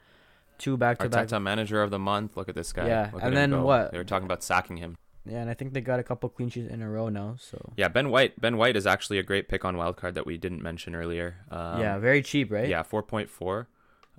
[0.57, 2.35] Two back to back Arteta manager of the month.
[2.35, 2.87] Look at this guy.
[2.87, 3.91] Yeah, Look and then what?
[3.91, 4.97] They were talking about sacking him.
[5.29, 7.35] Yeah, and I think they got a couple clean sheets in a row now.
[7.39, 8.39] So Yeah, Ben White.
[8.39, 11.37] Ben White is actually a great pick on wildcard that we didn't mention earlier.
[11.51, 12.67] Um, yeah, very cheap, right?
[12.67, 13.67] Yeah, four point four.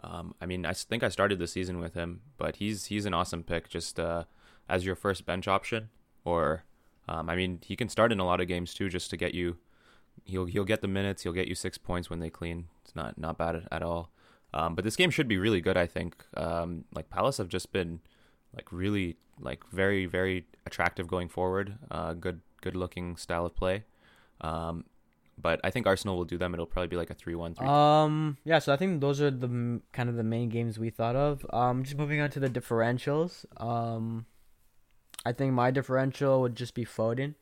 [0.03, 3.14] Um, I mean, I think I started the season with him, but he's he's an
[3.14, 3.68] awesome pick.
[3.68, 4.25] Just uh,
[4.68, 5.88] as your first bench option,
[6.25, 6.64] or
[7.09, 9.35] um, I mean, he can start in a lot of games too, just to get
[9.35, 9.57] you.
[10.25, 11.23] He'll he'll get the minutes.
[11.23, 12.66] He'll get you six points when they clean.
[12.85, 14.11] It's not not bad at, at all.
[14.55, 15.77] Um, but this game should be really good.
[15.77, 16.25] I think.
[16.37, 18.01] Um, like Palace have just been
[18.59, 21.79] like really like very very attractive going forward.
[21.90, 23.85] Uh, good good looking style of play.
[24.40, 24.85] Um,
[25.40, 26.53] but I think Arsenal will do them.
[26.53, 28.59] It'll probably be like a 3-1, 3 Um, yeah.
[28.59, 31.47] So I think those are the kind of the main games we thought of.
[31.51, 33.44] Um, just moving on to the differentials.
[33.62, 34.27] Um,
[35.25, 37.35] I think my differential would just be Foden.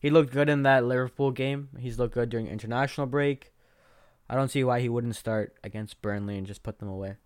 [0.00, 1.68] He looked good in that Liverpool game.
[1.78, 3.52] He's looked good during international break.
[4.30, 7.16] I don't see why he wouldn't start against Burnley and just put them away.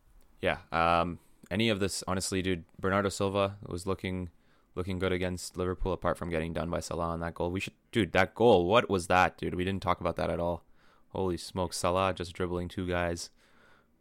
[0.42, 0.58] Yeah.
[0.72, 2.64] Um, any of this, honestly, dude.
[2.80, 4.30] Bernardo Silva was looking
[4.74, 7.50] looking good against Liverpool, apart from getting done by Salah on that goal.
[7.50, 8.66] We should, dude, that goal.
[8.66, 9.54] What was that, dude?
[9.54, 10.64] We didn't talk about that at all.
[11.10, 13.30] Holy smoke, Salah just dribbling two guys,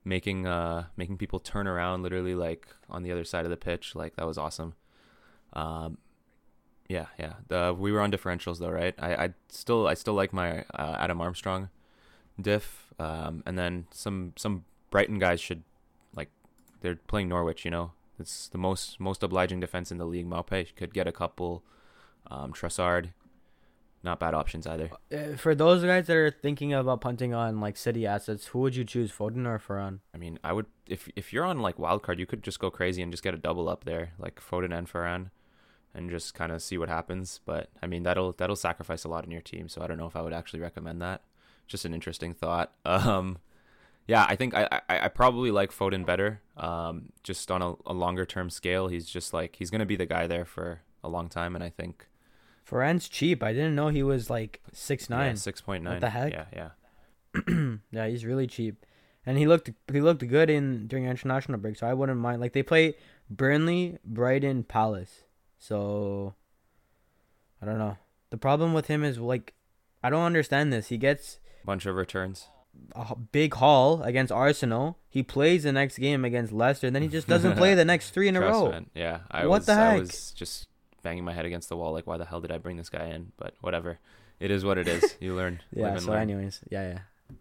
[0.04, 3.96] making uh making people turn around, literally like on the other side of the pitch.
[3.96, 4.74] Like that was awesome.
[5.54, 5.98] Um,
[6.90, 7.34] yeah, yeah.
[7.48, 8.96] The we were on differentials though, right?
[9.00, 11.70] I I still I still like my uh, Adam Armstrong
[12.40, 12.94] diff.
[13.00, 15.64] Um, and then some some Brighton guys should
[16.86, 17.92] they're playing Norwich, you know.
[18.20, 20.30] It's the most most obliging defense in the league.
[20.30, 21.64] Maupay could get a couple.
[22.28, 23.10] Um, Trossard,
[24.04, 24.90] not bad options either.
[25.12, 28.76] Uh, for those guys that are thinking about punting on like city assets, who would
[28.76, 30.00] you choose, Foden or Ferran?
[30.14, 32.70] I mean, I would if if you're on like wild card, you could just go
[32.72, 35.32] crazy and just get a double up there, like Foden and Ferran,
[35.94, 37.42] and just kind of see what happens.
[37.46, 40.08] But I mean, that'll that'll sacrifice a lot in your team, so I don't know
[40.08, 41.24] if I would actually recommend that.
[41.68, 42.72] Just an interesting thought.
[42.86, 43.40] Um,
[44.08, 46.42] yeah, I think I, I, I probably like Foden better.
[46.58, 50.06] Um, just on a, a longer term scale, he's just like he's gonna be the
[50.06, 52.08] guy there for a long time, and I think
[52.64, 53.44] Ferran's cheap.
[53.44, 55.32] I didn't know he was like six nine.
[55.32, 55.96] yeah, six point nine.
[55.96, 56.34] What the heck?
[56.34, 57.76] Yeah, yeah.
[57.92, 58.86] yeah, he's really cheap,
[59.26, 61.76] and he looked he looked good in during international break.
[61.76, 62.42] So I wouldn't mind.
[62.42, 62.96] Like they play
[63.30, 65.24] Burnley, Brighton, Palace.
[65.58, 66.36] So
[67.62, 67.98] I don't know.
[68.30, 69.54] The problem with him is like
[70.04, 70.90] I don't understand this.
[70.90, 72.48] He gets Bunch of returns.
[72.96, 74.98] A big haul against Arsenal.
[75.10, 78.12] He plays the next game against Leicester, and then he just doesn't play the next
[78.12, 78.72] three in a Trust, row.
[78.72, 78.90] man.
[78.96, 80.00] Yeah, I What was the I heck?
[80.02, 80.68] was just
[81.04, 81.94] banging my head against the wall.
[81.94, 83.32] Like, why the hell did I bring this guy in?
[83.38, 84.00] But whatever.
[84.40, 85.16] It is what it is.
[85.22, 85.62] You learn.
[85.74, 85.98] Yeah.
[86.00, 86.22] So, learn.
[86.22, 86.90] anyways, yeah,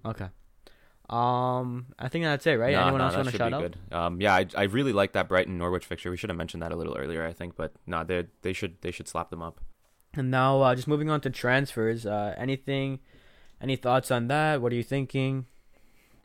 [0.04, 0.10] yeah.
[0.10, 0.28] Okay.
[1.10, 2.72] Um, I think that's it, right?
[2.72, 3.60] Nah, Anyone nah, else want to shout be out?
[3.62, 3.76] good.
[3.92, 6.10] Um, yeah, I, I really like that Brighton Norwich fixture.
[6.10, 8.80] We should have mentioned that a little earlier, I think, but nah, they they should
[8.80, 9.60] they should slap them up.
[10.14, 12.06] And now, uh, just moving on to transfers.
[12.06, 13.00] Uh, anything,
[13.64, 14.60] any thoughts on that?
[14.62, 15.46] What are you thinking?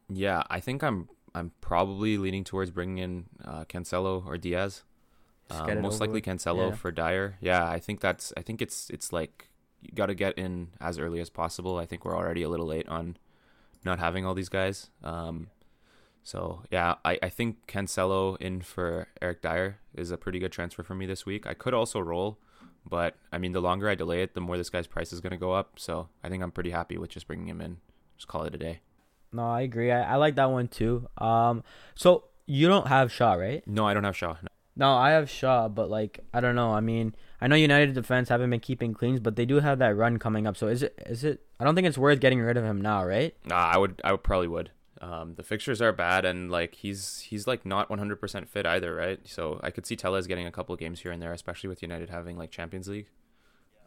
[0.09, 4.83] Yeah, I think I'm I'm probably leaning towards bringing in uh, Cancelo or Dias.
[5.51, 6.21] Um, most over likely.
[6.21, 6.75] Cancelo Yeah.
[6.75, 7.37] for Dier.
[7.41, 9.49] Yeah, I think that's I think it's it's like
[9.81, 11.77] you got to get in as early as possible.
[11.77, 13.17] I think we're already a little late on
[13.85, 14.89] not having all these guys.
[15.03, 15.47] Um,
[16.23, 20.83] so yeah, I, I think Cancelo in for Eric Dier is a pretty good transfer
[20.83, 21.47] for me this week.
[21.47, 22.37] I could also roll,
[22.89, 25.31] but I mean the longer I delay it, the more this guy's price is going
[25.31, 25.73] to go up.
[25.77, 27.77] So I think I'm pretty happy with just bringing him in.
[28.17, 28.79] Just call it a day.
[29.31, 29.91] No, I agree.
[29.91, 31.07] I, I like that one too.
[31.17, 31.63] Um,
[31.95, 33.65] so you don't have Shaw, right?
[33.67, 34.35] No, I don't have Shaw.
[34.41, 34.49] No.
[34.75, 36.71] No, I have Shaw, but like I don't know.
[36.71, 39.95] I mean, I know United defense haven't been keeping cleans, but they do have that
[39.97, 40.55] run coming up.
[40.55, 41.41] So is it is it?
[41.59, 43.35] I don't think it's worth getting rid of him now, right?
[43.45, 44.71] Nah, I would I would probably would.
[45.01, 49.19] Um, the fixtures are bad and like he's he's like not 100% fit either, right?
[49.23, 52.09] So I could see Telles getting a couple games here and there, especially with United
[52.09, 53.07] having like Champions League.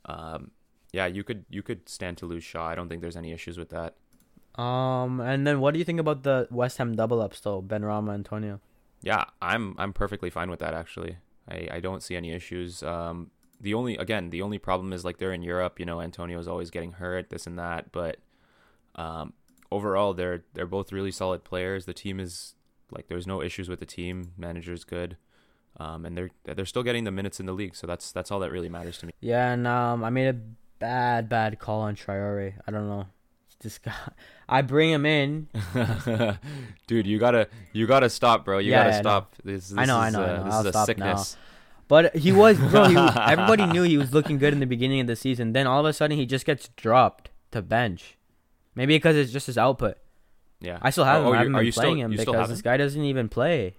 [0.07, 0.53] Um,
[0.93, 2.69] yeah, you could you could stand to lose Shaw.
[2.69, 3.95] I don't think there's any issues with that.
[4.61, 7.63] Um, and then what do you think about the West Ham double ups though?
[7.63, 8.61] Benrahma, Antonio.
[9.03, 11.19] Yeah, I'm I'm perfectly fine with that actually.
[11.49, 12.83] I, I don't see any issues.
[12.83, 15.79] Um, the only again the only problem is like they're in Europe.
[15.79, 17.93] You know, Antonio's always getting hurt, this and that.
[17.93, 18.19] But
[18.95, 19.33] um,
[19.73, 21.87] overall, they're they're both really solid players.
[21.87, 22.55] The team is
[22.91, 24.33] like there's no issues with the team.
[24.37, 25.17] Manager's good,
[25.79, 27.75] um, and they're they're still getting the minutes in the league.
[27.75, 29.13] So that's that's all that really matters to me.
[29.21, 30.37] Yeah, and um, I made a
[30.79, 32.55] bad bad call on Traore.
[32.67, 33.07] I don't know.
[33.61, 33.93] This guy,
[34.49, 35.47] I bring him in.
[36.89, 38.59] Dude, you gotta you gotta stop, bro.
[38.59, 39.03] You Yeah, gotta yeah, I know.
[39.03, 39.35] stop.
[39.45, 40.45] This, this I know, I is, know, I uh, know.
[40.45, 40.85] This I'll is a stop now.
[41.17, 41.37] sickness.
[41.89, 42.85] But he was, bro.
[42.89, 45.53] He, everybody knew he was looking good in the beginning of the season.
[45.53, 48.17] Then all of a sudden, he just gets dropped to bench.
[48.75, 49.99] Maybe because it's just his output.
[50.61, 50.79] Yeah.
[50.81, 51.27] I still have Oh, him.
[51.27, 53.77] I you- haven't been you still- playing him because this guy doesn't even play.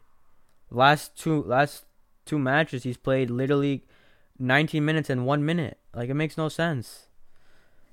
[0.69, 1.85] Last two last
[2.25, 3.83] two matches, he's played literally
[4.39, 5.77] 19 minutes and one minute.
[5.93, 7.07] Like it makes no sense.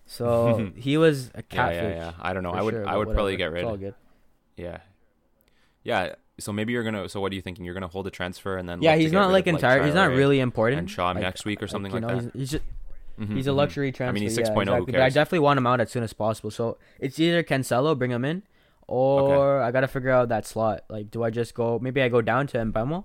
[0.06, 1.82] So he was a Yeah, catfish.
[1.96, 2.12] yeah, yeah.
[2.20, 2.52] I don't know.
[2.52, 3.80] I would sure, I would probably get It's all rid.
[3.80, 3.94] good.
[4.56, 4.78] Yeah.
[5.84, 6.14] Yeah.
[6.38, 7.08] So maybe you're gonna.
[7.08, 7.64] So what are you thinking?
[7.64, 8.82] You're gonna hold the transfer and then.
[8.82, 9.84] Yeah, he's not like entire.
[9.84, 10.78] He's not really important.
[10.80, 12.32] And Shaw Like- next week or something you like, know, that.
[12.32, 12.64] He's, he's just
[13.18, 13.56] Mhm, he's a mhm.
[13.56, 14.10] luxury transfer.
[14.10, 14.54] I mean, he's yeah, 6.0.
[14.54, 14.92] Who exactly.
[14.92, 16.50] But I definitely want him out as soon as possible.
[16.50, 18.42] So it's either Cancelo, bring him in,
[18.86, 20.84] or I gotta figure out that slot.
[20.88, 21.78] Like, do I just go?
[21.78, 23.04] Maybe I go down to Mbeumo,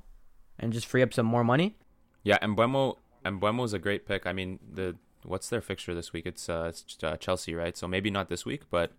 [0.60, 1.76] and just free up some more money.
[2.24, 4.26] Yeah, and Mbeumo's a great pick.
[4.26, 6.26] I mean, the what's their fixture this week?
[6.26, 7.78] It's uh, it's uh, Chelsea, right?
[7.78, 8.91] So maybe not this week, but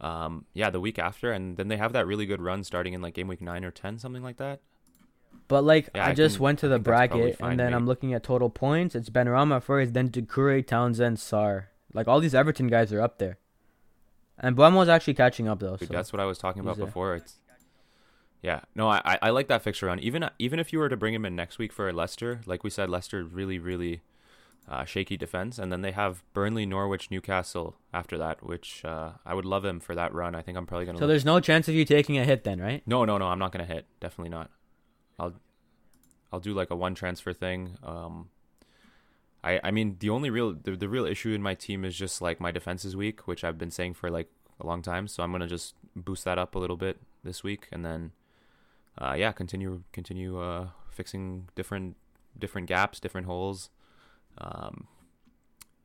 [0.00, 3.02] um, yeah, the week after, and then they have that really good run starting in
[3.02, 4.60] like game week nine or ten, something like that.
[5.52, 7.60] But like Yeah, I, I just can- went to the think that's probably bracket and
[7.60, 7.76] then mate.
[7.76, 8.94] I'm looking at total points.
[8.94, 11.64] It's Benrahma first, then Doucouré, Townsend, Sarr.
[11.92, 13.36] Like all these Everton guys are up there.
[14.38, 15.76] And Mbeumo's actually catching up though.
[15.76, 15.94] Dude, So.
[15.94, 17.16] that's what I was talking about he's before.
[17.16, 17.34] It's
[18.42, 19.98] yeah, no, I I- I like that fixture run.
[20.00, 22.70] Even even if you were to bring him in next week for Leicester, like we
[22.70, 24.00] said, Leicester really really
[24.68, 29.34] uh, shaky defense, and then they have Burnley, Norwich, Newcastle after that, which uh, I
[29.34, 30.34] would love him for that run.
[30.34, 30.98] I think I'm probably gonna.
[30.98, 32.82] So look- there's no chance of you taking a hit then, right?
[32.86, 33.84] no, no, no, I'm not gonna hit.
[34.00, 34.50] Definitely not.
[35.18, 35.34] I'll
[36.32, 37.76] I'll do like a one transfer thing.
[37.82, 38.30] Um,
[39.44, 42.22] I I mean the only real the, the real issue in my team is just
[42.22, 44.28] like my defense is weak, which I've been saying for like
[44.60, 45.08] a long time.
[45.08, 48.12] So I'm gonna just boost that up a little bit this week, and then
[48.98, 51.96] uh, yeah, continue continue uh, fixing different
[52.38, 53.70] different gaps, different holes.
[54.38, 54.86] Um,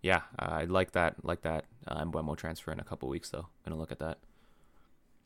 [0.01, 3.47] yeah, I like that like that uh, transfer in a couple weeks though.
[3.65, 4.19] Gonna look at that.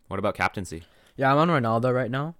[0.07, 0.83] What about captaincy?
[1.15, 2.35] Yeah, I'm on Ronaldo right now.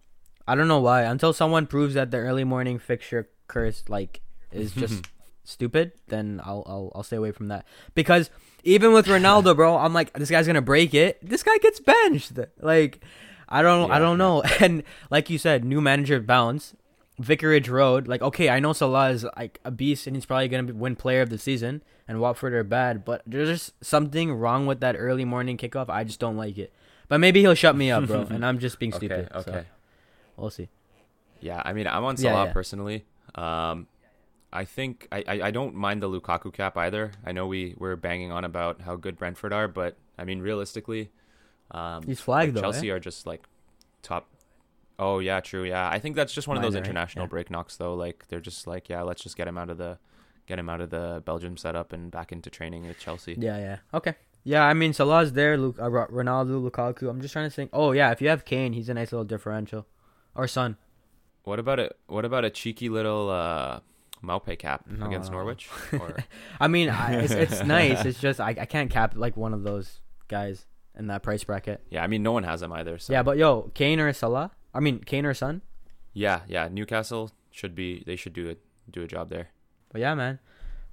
[0.47, 1.03] I don't know why.
[1.03, 5.05] Until someone proves that the early morning fixture curse like is just
[5.43, 7.65] stupid, then I'll I'll I'll stay away from that.
[7.93, 8.29] Because
[8.63, 11.17] even with Ronaldo, bro, I'm like this guy's gonna break it.
[11.27, 12.33] This guy gets benched.
[12.59, 13.03] Like
[13.47, 14.43] I don't I don't know.
[14.59, 16.75] And like you said, new manager bounce.
[17.19, 20.63] Vicarage Road, like okay, I know Salah is like a beast and he's probably gonna
[20.63, 24.65] be, win Player of the Season, and Watford are bad, but there's just something wrong
[24.65, 25.87] with that early morning kickoff.
[25.87, 26.73] I just don't like it.
[27.09, 29.29] But maybe he'll shut me up, bro, and I'm just being stupid.
[29.35, 29.59] Okay, okay.
[29.59, 29.65] So
[30.41, 30.69] we'll see.
[31.39, 32.53] Yeah, I mean, I'm on Salah yeah.
[32.53, 33.05] personally.
[33.35, 33.87] Um,
[34.53, 37.11] I think I, I, I don't mind the Lukaku cap either.
[37.25, 41.09] I know we we're banging on about how good Brentford are, but I mean, realistically,
[41.71, 42.71] um, He's flagged like, though.
[42.71, 42.93] Chelsea eh?
[42.93, 43.45] are just like
[44.01, 44.27] top.
[44.99, 45.63] Oh yeah, true.
[45.63, 46.89] Yeah, I think that's just one of those Minor, right?
[46.89, 47.29] international Yeah.
[47.29, 47.95] break knocks though.
[47.95, 49.97] Like they're just like, yeah, let's just get him out of the
[50.47, 53.35] get him out of the Belgium setup and back into training with Chelsea.
[53.39, 53.77] Yeah, yeah.
[53.93, 54.15] Okay.
[54.43, 55.57] Yeah, I mean Salah's there.
[55.57, 57.09] Luke, uh, Ronaldo, Lukaku.
[57.09, 57.69] I'm just trying to think.
[57.73, 59.87] Oh yeah, if you have Kane, he's a nice little differential.
[60.35, 60.77] Or Son.
[61.43, 63.79] What about a what about a cheeky little uh,
[64.23, 65.37] Maupay cap No, against no.
[65.37, 65.69] Norwich?
[65.93, 66.17] Or
[66.59, 68.05] I mean, I, it's, it's nice.
[68.05, 70.65] It's just I, I can't cap like one of those guys
[70.97, 71.81] in that price bracket.
[71.89, 72.97] yeah, I mean, no one has him either.
[72.99, 74.51] So Yeah, but yo, Kane or Salah?
[74.73, 75.61] I mean, Kane or Son?
[76.13, 76.67] Yeah, yeah.
[76.71, 78.03] Newcastle should be.
[78.05, 78.59] They should do it.
[78.89, 79.49] Do a job there.
[79.91, 80.39] But yeah, man,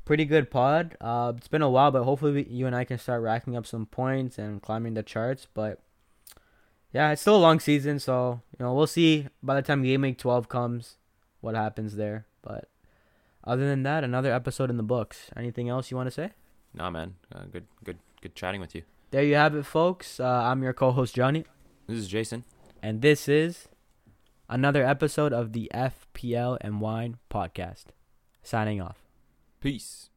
[0.04, 0.96] pretty good pod.
[1.00, 3.66] Uh, it's been a while, but hopefully we, you and I can start racking up
[3.66, 5.46] some points and climbing the charts.
[5.52, 5.80] But
[6.92, 10.02] yeah, it's still a long season, so you know we'll see by the time game
[10.02, 10.96] week twelve comes
[11.40, 12.26] what happens there.
[12.42, 12.68] But
[13.44, 15.30] other than that, another episode in the books.
[15.36, 16.30] Anything else you want to say?
[16.74, 17.14] Nah, man.
[17.34, 18.82] Uh, good, good, good chatting with you.
[19.10, 20.20] There you have it, folks.
[20.20, 21.44] Uh, I'm your co-host Johnny,
[21.86, 22.44] This is Jason.
[22.82, 23.68] and this is
[24.50, 27.84] another episode of the FPL and Wine podcast.
[28.42, 28.98] Signing off.
[29.60, 30.10] Peace.